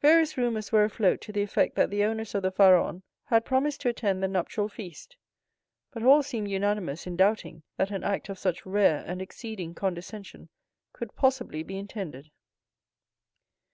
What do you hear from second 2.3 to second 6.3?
of the Pharaon had promised to attend the nuptial feast; but all